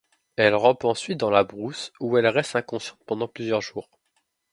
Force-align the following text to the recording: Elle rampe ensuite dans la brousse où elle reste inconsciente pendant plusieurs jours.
Elle 0.35 0.55
rampe 0.55 0.83
ensuite 0.85 1.19
dans 1.19 1.29
la 1.29 1.43
brousse 1.43 1.93
où 1.99 2.17
elle 2.17 2.25
reste 2.25 2.55
inconsciente 2.55 2.97
pendant 3.05 3.27
plusieurs 3.27 3.61
jours. 3.61 3.87